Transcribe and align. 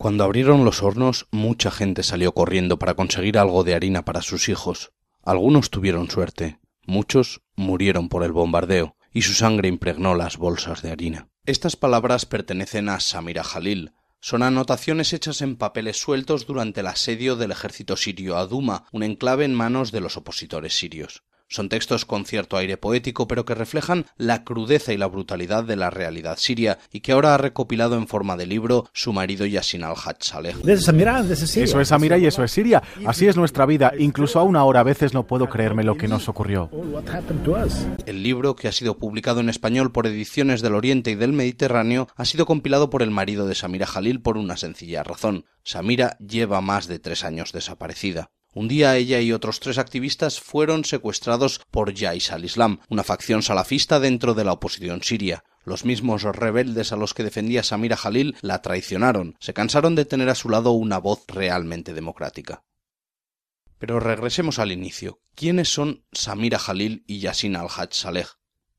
Cuando 0.00 0.24
abrieron 0.24 0.64
los 0.64 0.82
hornos, 0.82 1.26
mucha 1.30 1.70
gente 1.70 2.02
salió 2.02 2.32
corriendo 2.32 2.78
para 2.78 2.94
conseguir 2.94 3.36
algo 3.36 3.64
de 3.64 3.74
harina 3.74 4.02
para 4.02 4.22
sus 4.22 4.48
hijos. 4.48 4.92
Algunos 5.22 5.68
tuvieron 5.68 6.08
suerte, 6.08 6.58
muchos 6.86 7.42
murieron 7.54 8.08
por 8.08 8.24
el 8.24 8.32
bombardeo, 8.32 8.96
y 9.12 9.20
su 9.20 9.34
sangre 9.34 9.68
impregnó 9.68 10.14
las 10.14 10.38
bolsas 10.38 10.80
de 10.80 10.90
harina. 10.90 11.28
Estas 11.44 11.76
palabras 11.76 12.24
pertenecen 12.24 12.88
a 12.88 12.98
Samira 12.98 13.44
Jalil. 13.44 13.92
Son 14.20 14.42
anotaciones 14.42 15.12
hechas 15.12 15.42
en 15.42 15.56
papeles 15.56 16.00
sueltos 16.00 16.46
durante 16.46 16.80
el 16.80 16.86
asedio 16.86 17.36
del 17.36 17.50
ejército 17.50 17.94
sirio 17.94 18.38
a 18.38 18.46
Duma, 18.46 18.86
un 18.92 19.02
enclave 19.02 19.44
en 19.44 19.52
manos 19.52 19.92
de 19.92 20.00
los 20.00 20.16
opositores 20.16 20.78
sirios. 20.78 21.24
Son 21.50 21.68
textos 21.68 22.04
con 22.04 22.26
cierto 22.26 22.56
aire 22.56 22.76
poético, 22.76 23.26
pero 23.26 23.44
que 23.44 23.56
reflejan 23.56 24.06
la 24.16 24.44
crudeza 24.44 24.92
y 24.92 24.96
la 24.96 25.08
brutalidad 25.08 25.64
de 25.64 25.74
la 25.74 25.90
realidad 25.90 26.38
siria 26.38 26.78
y 26.92 27.00
que 27.00 27.10
ahora 27.10 27.34
ha 27.34 27.38
recopilado 27.38 27.96
en 27.96 28.06
forma 28.06 28.36
de 28.36 28.46
libro 28.46 28.88
su 28.92 29.12
marido 29.12 29.44
Yassin 29.44 29.82
al-Hajj 29.82 30.18
Saleh. 30.20 30.54
Eso 31.64 31.80
es 31.80 31.88
Samira 31.88 32.18
y 32.18 32.26
eso 32.26 32.44
es 32.44 32.52
Siria. 32.52 32.80
Así 33.04 33.26
es 33.26 33.36
nuestra 33.36 33.66
vida. 33.66 33.92
Incluso 33.98 34.38
aún 34.38 34.54
ahora 34.54 34.78
a 34.78 34.84
veces 34.84 35.12
no 35.12 35.26
puedo 35.26 35.48
creerme 35.48 35.82
lo 35.82 35.96
que 35.96 36.06
nos 36.06 36.28
ocurrió. 36.28 36.70
El 38.06 38.22
libro, 38.22 38.54
que 38.54 38.68
ha 38.68 38.72
sido 38.72 38.98
publicado 38.98 39.40
en 39.40 39.48
español 39.48 39.90
por 39.90 40.06
Ediciones 40.06 40.62
del 40.62 40.76
Oriente 40.76 41.10
y 41.10 41.16
del 41.16 41.32
Mediterráneo, 41.32 42.06
ha 42.14 42.24
sido 42.26 42.46
compilado 42.46 42.90
por 42.90 43.02
el 43.02 43.10
marido 43.10 43.48
de 43.48 43.56
Samira 43.56 43.86
Jalil 43.86 44.22
por 44.22 44.36
una 44.36 44.56
sencilla 44.56 45.02
razón. 45.02 45.46
Samira 45.64 46.16
lleva 46.20 46.60
más 46.60 46.86
de 46.86 47.00
tres 47.00 47.24
años 47.24 47.50
desaparecida. 47.50 48.30
Un 48.52 48.66
día 48.66 48.96
ella 48.96 49.20
y 49.20 49.32
otros 49.32 49.60
tres 49.60 49.78
activistas 49.78 50.40
fueron 50.40 50.84
secuestrados 50.84 51.60
por 51.70 51.96
Jais 51.96 52.32
al-Islam, 52.32 52.80
una 52.88 53.04
facción 53.04 53.42
salafista 53.42 54.00
dentro 54.00 54.34
de 54.34 54.44
la 54.44 54.52
oposición 54.52 55.02
siria. 55.02 55.44
Los 55.64 55.84
mismos 55.84 56.22
rebeldes 56.22 56.90
a 56.90 56.96
los 56.96 57.14
que 57.14 57.22
defendía 57.22 57.62
Samira 57.62 57.96
Jalil 57.96 58.36
la 58.40 58.60
traicionaron, 58.60 59.36
se 59.38 59.54
cansaron 59.54 59.94
de 59.94 60.04
tener 60.04 60.28
a 60.28 60.34
su 60.34 60.48
lado 60.48 60.72
una 60.72 60.98
voz 60.98 61.24
realmente 61.28 61.94
democrática. 61.94 62.64
Pero 63.78 64.00
regresemos 64.00 64.58
al 64.58 64.72
inicio. 64.72 65.20
¿Quiénes 65.36 65.72
son 65.72 66.04
Samira 66.12 66.58
Jalil 66.58 67.04
y 67.06 67.20
Yassin 67.20 67.54
al-Hajj 67.54 67.92
Saleh? 67.92 68.26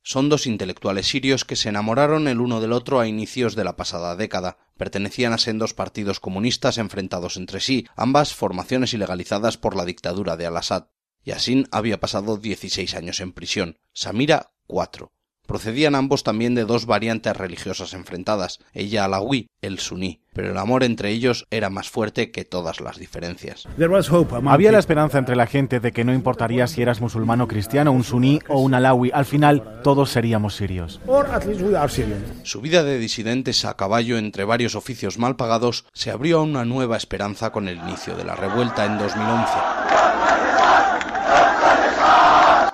Son 0.03 0.29
dos 0.29 0.47
intelectuales 0.47 1.07
sirios 1.07 1.45
que 1.45 1.55
se 1.55 1.69
enamoraron 1.69 2.27
el 2.27 2.41
uno 2.41 2.59
del 2.59 2.73
otro 2.73 2.99
a 2.99 3.07
inicios 3.07 3.55
de 3.55 3.63
la 3.63 3.75
pasada 3.75 4.15
década. 4.15 4.57
Pertenecían 4.77 5.33
a 5.33 5.37
sendos 5.37 5.73
partidos 5.73 6.19
comunistas 6.19 6.79
enfrentados 6.79 7.37
entre 7.37 7.59
sí, 7.59 7.87
ambas 7.95 8.33
formaciones 8.33 8.93
ilegalizadas 8.93 9.57
por 9.57 9.75
la 9.75 9.85
dictadura 9.85 10.37
de 10.37 10.47
Al-Assad. 10.47 10.87
Yassin 11.23 11.67
había 11.71 11.99
pasado 11.99 12.37
16 12.37 12.95
años 12.95 13.19
en 13.19 13.31
prisión, 13.31 13.77
Samira 13.93 14.53
cuatro. 14.65 15.13
Procedían 15.51 15.95
ambos 15.95 16.23
también 16.23 16.55
de 16.55 16.63
dos 16.63 16.85
variantes 16.85 17.35
religiosas 17.35 17.93
enfrentadas, 17.93 18.59
ella 18.73 19.03
alawi, 19.03 19.49
el 19.61 19.79
suní, 19.79 20.21
pero 20.31 20.51
el 20.51 20.57
amor 20.57 20.81
entre 20.81 21.09
ellos 21.09 21.45
era 21.51 21.69
más 21.69 21.89
fuerte 21.89 22.31
que 22.31 22.45
todas 22.45 22.79
las 22.79 22.97
diferencias. 22.97 23.67
Había 24.47 24.71
la 24.71 24.79
esperanza 24.79 25.17
entre 25.17 25.35
la 25.35 25.47
gente 25.47 25.81
de 25.81 25.91
que 25.91 26.05
no 26.05 26.13
importaría 26.13 26.67
si 26.67 26.81
eras 26.81 27.01
musulmán 27.01 27.41
o 27.41 27.49
cristiano, 27.49 27.91
un 27.91 28.05
suní 28.05 28.39
o 28.47 28.61
un 28.61 28.75
alawi, 28.75 29.11
al 29.13 29.25
final 29.25 29.81
todos 29.83 30.11
seríamos 30.11 30.55
sirios. 30.55 31.01
Su 32.43 32.61
vida 32.61 32.83
de 32.83 32.97
disidentes 32.97 33.65
a 33.65 33.75
caballo 33.75 34.17
entre 34.17 34.45
varios 34.45 34.75
oficios 34.75 35.17
mal 35.17 35.35
pagados 35.35 35.83
se 35.91 36.11
abrió 36.11 36.39
a 36.39 36.43
una 36.43 36.63
nueva 36.63 36.95
esperanza 36.95 37.51
con 37.51 37.67
el 37.67 37.75
inicio 37.75 38.15
de 38.15 38.23
la 38.23 38.37
revuelta 38.37 38.85
en 38.85 38.97
2011 38.97 39.51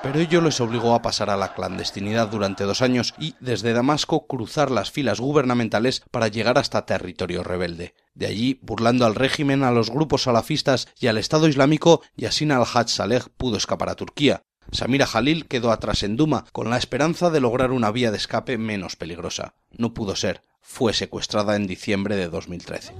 pero 0.07 0.21
ello 0.21 0.39
les 0.39 0.61
obligó 0.61 0.95
a 0.95 1.01
pasar 1.01 1.29
a 1.29 1.35
la 1.35 1.53
clandestinidad 1.53 2.29
durante 2.29 2.63
dos 2.63 2.81
años 2.81 3.13
y, 3.19 3.35
desde 3.41 3.73
Damasco, 3.73 4.25
cruzar 4.25 4.71
las 4.71 4.89
filas 4.89 5.19
gubernamentales 5.19 6.01
para 6.11 6.29
llegar 6.29 6.57
hasta 6.57 6.85
territorio 6.85 7.43
rebelde. 7.43 7.93
De 8.13 8.25
allí, 8.25 8.57
burlando 8.61 9.05
al 9.05 9.15
régimen, 9.15 9.63
a 9.63 9.71
los 9.71 9.89
grupos 9.89 10.23
salafistas 10.23 10.87
y 10.97 11.07
al 11.07 11.17
Estado 11.17 11.49
Islámico, 11.49 12.03
Yassin 12.15 12.53
al-Hajj 12.53 12.87
Saleh 12.87 13.23
pudo 13.35 13.57
escapar 13.57 13.89
a 13.89 13.95
Turquía. 13.95 14.43
Samira 14.71 15.07
Jalil 15.07 15.45
quedó 15.45 15.73
atrás 15.73 16.03
en 16.03 16.15
Duma, 16.15 16.45
con 16.53 16.69
la 16.69 16.77
esperanza 16.77 17.29
de 17.29 17.41
lograr 17.41 17.73
una 17.73 17.91
vía 17.91 18.09
de 18.09 18.17
escape 18.17 18.57
menos 18.57 18.95
peligrosa. 18.95 19.55
No 19.71 19.93
pudo 19.93 20.15
ser. 20.15 20.41
Fue 20.61 20.93
secuestrada 20.93 21.57
en 21.57 21.67
diciembre 21.67 22.15
de 22.15 22.29
2013. 22.29 22.93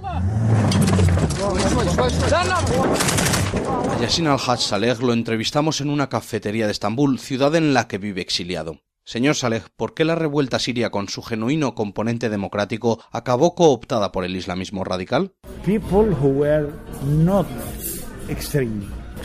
A 3.98 4.00
Yassin 4.00 4.28
al-Hajj 4.28 4.60
Saleh 4.62 5.00
lo 5.02 5.12
entrevistamos 5.12 5.82
en 5.82 5.90
una 5.90 6.08
cafetería 6.08 6.68
de 6.68 6.72
Estambul, 6.72 7.18
ciudad 7.18 7.56
en 7.56 7.74
la 7.74 7.88
que 7.88 7.98
vive 7.98 8.22
exiliado. 8.22 8.82
Señor 9.04 9.34
Saleh, 9.34 9.64
¿por 9.76 9.96
qué 9.96 10.06
la 10.06 10.14
revuelta 10.14 10.60
siria 10.60 10.92
con 10.92 11.10
su 11.10 11.24
genuino 11.24 11.74
componente 11.74 12.30
democrático 12.30 13.04
acabó 13.12 13.56
cooptada 13.56 14.12
por 14.12 14.24
el 14.24 14.36
islamismo 14.36 14.84
radical? 14.84 15.34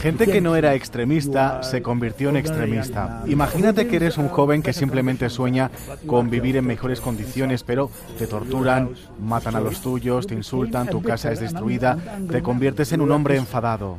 Gente 0.02 0.26
que 0.26 0.40
no 0.40 0.56
era 0.56 0.74
extremista 0.74 1.62
se 1.62 1.80
convirtió 1.80 2.28
en 2.28 2.36
extremista. 2.36 3.22
Imagínate 3.28 3.86
que 3.86 3.94
eres 3.94 4.18
un 4.18 4.28
joven 4.28 4.60
que 4.60 4.72
simplemente 4.72 5.30
sueña 5.30 5.70
con 6.08 6.28
vivir 6.28 6.56
en 6.56 6.66
mejores 6.66 7.00
condiciones, 7.00 7.62
pero 7.62 7.88
te 8.18 8.26
torturan, 8.26 8.90
matan 9.20 9.54
a 9.54 9.60
los 9.60 9.80
tuyos, 9.80 10.26
te 10.26 10.34
insultan, 10.34 10.88
tu 10.88 11.02
casa 11.02 11.30
es 11.30 11.38
destruida, 11.38 11.96
te 12.28 12.42
conviertes 12.42 12.92
en 12.92 13.00
un 13.00 13.12
hombre 13.12 13.36
enfadado. 13.36 13.96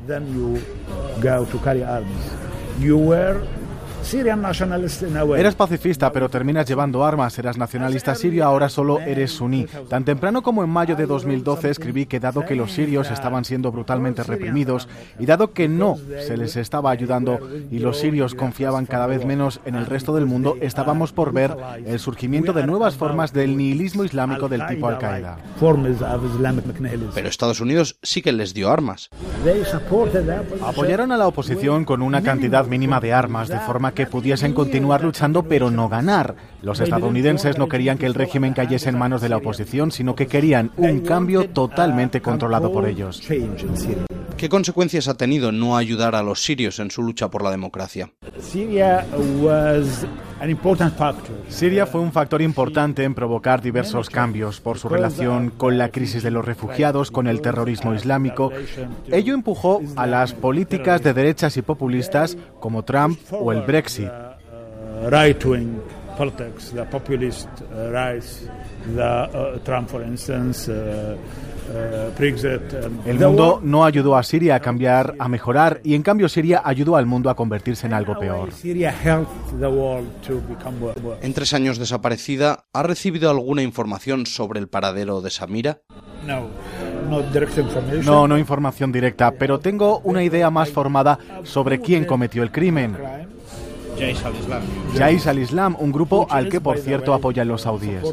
Eras 5.38 5.56
pacifista, 5.56 6.12
pero 6.12 6.30
terminas 6.30 6.68
llevando 6.68 7.04
armas. 7.04 7.38
Eras 7.40 7.58
nacionalista 7.58 8.16
sirio, 8.16 8.46
ahora 8.46 8.70
solo 8.70 9.00
eres 9.00 9.32
suní. 9.32 9.66
Tan 9.90 10.04
temprano 10.04 10.42
como 10.42 10.64
en 10.64 10.70
mayo 10.70 10.96
de 10.96 11.06
2012 11.06 11.70
escribí 11.70 12.06
que 12.06 12.20
dado 12.20 12.46
que 12.46 12.56
los 12.56 12.74
sirios 12.74 13.10
estaban 13.12 13.46
siendo 13.46 13.72
brutalmente 13.72 14.24
reprimidos 14.24 14.88
y 15.20 15.26
dado 15.26 15.54
que 15.54 15.68
no 15.68 15.98
se 16.26 16.38
les 16.38 16.56
estaba 16.56 16.92
ayudando 16.92 17.40
y 17.72 17.80
los 17.80 18.00
sirios 18.00 18.36
confiaban 18.36 18.86
cada 18.86 19.08
vez 19.08 19.26
menos 19.26 19.60
en 19.66 19.76
el 19.76 19.86
resto 19.86 20.14
del 20.16 20.26
mundo, 20.26 20.58
estábamos 20.62 21.14
por 21.14 21.34
ver 21.34 21.56
el 21.86 22.00
surgimiento 22.00 22.54
de 22.54 22.66
nuevas 22.66 22.96
formas 22.96 23.34
del 23.34 23.58
nihilismo 23.58 24.04
islámico 24.04 24.50
del 24.50 24.66
tipo 24.68 24.88
Al-Qaeda. 24.88 25.38
Pero 27.14 27.28
Estados 27.28 27.62
Unidos 27.62 27.98
sí 28.02 28.22
que 28.22 28.32
les 28.32 28.54
dio 28.54 28.70
armas. 28.70 29.10
Apoyaron 30.64 31.12
a 31.12 31.18
la 31.18 31.28
oposición 31.28 31.86
con 31.86 32.02
una 32.02 32.22
cantidad 32.22 32.66
mínima 32.66 33.00
de 33.00 33.14
armas, 33.14 33.48
de 33.48 33.60
forma 33.60 33.93
que 33.94 34.06
pudiesen 34.06 34.54
continuar 34.54 35.04
luchando 35.04 35.44
pero 35.44 35.72
no 35.72 35.90
ganar. 35.90 36.36
Los 36.62 36.80
estadounidenses 36.80 37.58
no 37.58 37.68
querían 37.68 37.98
que 37.98 38.06
el 38.06 38.14
régimen 38.14 38.54
cayese 38.54 38.90
en 38.90 38.98
manos 38.98 39.22
de 39.22 39.30
la 39.30 39.38
oposición, 39.38 39.92
sino 39.92 40.16
que 40.16 40.28
querían 40.28 40.72
un 40.78 41.02
cambio 41.02 41.50
totalmente 41.50 42.22
controlado 42.22 42.72
por 42.72 42.88
ellos. 42.88 43.22
¿Qué 44.38 44.50
consecuencias 44.50 45.08
ha 45.08 45.16
tenido 45.16 45.52
no 45.52 45.78
ayudar 45.78 46.16
a 46.16 46.24
los 46.24 46.44
sirios 46.44 46.80
en 46.80 46.92
su 46.92 47.02
lucha 47.02 47.30
por 47.30 47.44
la 47.44 47.52
democracia? 47.52 48.12
Siria 48.40 49.06
fue 51.86 52.02
un 52.02 52.12
factor 52.12 52.42
importante 52.42 53.06
en 53.06 53.16
provocar 53.16 53.62
diversos 53.62 54.10
cambios 54.10 54.60
por 54.60 54.78
su 54.78 54.90
relación 54.90 55.52
con 55.52 55.78
la 55.78 55.90
crisis 55.90 56.22
de 56.22 56.32
los 56.32 56.44
refugiados, 56.44 57.12
con 57.12 57.28
el 57.28 57.40
terrorismo 57.40 57.94
islámico. 57.94 58.52
Ello 59.10 59.34
empujó 59.34 59.82
a 59.96 60.06
las 60.06 60.34
políticas 60.34 61.02
de 61.02 61.14
derechas 61.14 61.56
y 61.56 61.62
populistas 61.62 62.38
como 62.60 62.84
Trump 62.84 63.18
o 63.32 63.54
el 63.54 63.62
Brexit. 63.62 64.10
Trump, 69.64 69.90
por 69.90 70.02
instance, 70.06 70.72
el 73.06 73.20
mundo 73.20 73.60
no 73.64 73.86
ayudó 73.86 74.18
a 74.18 74.24
Siria 74.24 74.56
a 74.56 74.60
cambiar, 74.60 75.16
a 75.18 75.28
mejorar, 75.28 75.80
y 75.84 75.96
en 75.96 76.04
cambio 76.04 76.28
Siria 76.30 76.62
ayudó 76.64 76.96
al 76.96 77.06
mundo 77.06 77.30
a 77.30 77.36
convertirse 77.36 77.88
en 77.88 77.94
algo 77.94 78.18
peor. 78.18 78.50
En 81.22 81.34
tres 81.34 81.54
años 81.54 81.78
desaparecida, 81.78 82.66
¿ha 82.74 82.84
recibido 82.84 83.30
alguna 83.30 83.62
información 83.62 84.26
sobre 84.26 84.60
el 84.60 84.68
paradero 84.68 85.22
de 85.22 85.30
Samira? 85.30 85.82
No, 88.04 88.28
no 88.28 88.38
información 88.38 88.92
directa, 88.92 89.32
pero 89.32 89.60
tengo 89.60 90.00
una 90.00 90.24
idea 90.24 90.50
más 90.50 90.70
formada 90.70 91.20
sobre 91.44 91.80
quién 91.80 92.06
cometió 92.06 92.44
el 92.44 92.52
crimen. 92.52 92.98
Jais 94.96 95.28
al-Islam, 95.28 95.76
un 95.80 95.92
grupo 95.92 96.28
al 96.30 96.50
que, 96.50 96.62
por 96.62 96.78
cierto, 96.78 97.14
apoyan 97.14 97.48
los 97.48 97.62
saudíes. 97.62 98.04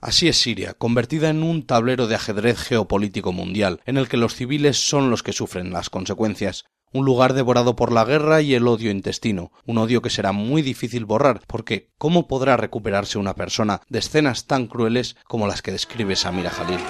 Así 0.00 0.26
es 0.26 0.36
Siria, 0.36 0.74
convertida 0.74 1.30
en 1.30 1.44
un 1.44 1.62
tablero 1.64 2.08
de 2.08 2.16
ajedrez 2.16 2.58
geopolítico 2.58 3.32
mundial, 3.32 3.80
en 3.86 3.96
el 3.96 4.08
que 4.08 4.16
los 4.16 4.34
civiles 4.34 4.76
son 4.76 5.10
los 5.10 5.22
que 5.22 5.32
sufren 5.32 5.72
las 5.72 5.90
consecuencias. 5.90 6.64
Un 6.92 7.04
lugar 7.06 7.32
devorado 7.32 7.74
por 7.74 7.90
la 7.90 8.04
guerra 8.04 8.42
y 8.42 8.54
el 8.54 8.68
odio 8.68 8.90
intestino, 8.90 9.50
un 9.64 9.78
odio 9.78 10.02
que 10.02 10.10
será 10.10 10.32
muy 10.32 10.60
difícil 10.60 11.06
borrar, 11.06 11.40
porque 11.46 11.88
¿cómo 11.96 12.28
podrá 12.28 12.58
recuperarse 12.58 13.18
una 13.18 13.34
persona 13.34 13.80
de 13.88 13.98
escenas 13.98 14.46
tan 14.46 14.66
crueles 14.66 15.16
como 15.26 15.46
las 15.46 15.62
que 15.62 15.72
describe 15.72 16.16
Samira 16.16 16.50
Jalil? 16.50 16.80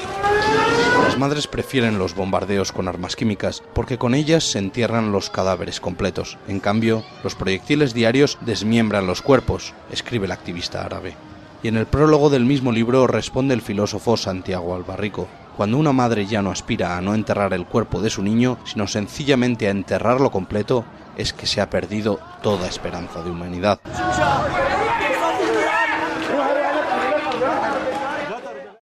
Las 1.04 1.18
madres 1.18 1.46
prefieren 1.46 1.98
los 1.98 2.16
bombardeos 2.16 2.72
con 2.72 2.88
armas 2.88 3.16
químicas 3.16 3.62
porque 3.74 3.98
con 3.98 4.14
ellas 4.14 4.44
se 4.44 4.58
entierran 4.58 5.12
los 5.12 5.30
cadáveres 5.30 5.80
completos. 5.80 6.38
En 6.48 6.58
cambio, 6.58 7.04
los 7.22 7.34
proyectiles 7.34 7.94
diarios 7.94 8.38
desmiembran 8.40 9.06
los 9.06 9.22
cuerpos, 9.22 9.74
escribe 9.90 10.26
el 10.26 10.32
activista 10.32 10.84
árabe 10.84 11.14
y 11.62 11.68
en 11.68 11.76
el 11.76 11.86
prólogo 11.86 12.28
del 12.28 12.44
mismo 12.44 12.72
libro 12.72 13.06
responde 13.06 13.54
el 13.54 13.62
filósofo 13.62 14.16
Santiago 14.16 14.74
Albarrico. 14.74 15.28
Cuando 15.56 15.76
una 15.76 15.92
madre 15.92 16.26
ya 16.26 16.42
no 16.42 16.50
aspira 16.50 16.96
a 16.96 17.00
no 17.00 17.14
enterrar 17.14 17.52
el 17.52 17.66
cuerpo 17.66 18.00
de 18.00 18.10
su 18.10 18.22
niño, 18.22 18.58
sino 18.64 18.86
sencillamente 18.86 19.68
a 19.68 19.70
enterrarlo 19.70 20.30
completo, 20.30 20.84
es 21.16 21.32
que 21.32 21.46
se 21.46 21.60
ha 21.60 21.68
perdido 21.68 22.18
toda 22.42 22.68
esperanza 22.68 23.22
de 23.22 23.30
humanidad. 23.30 23.78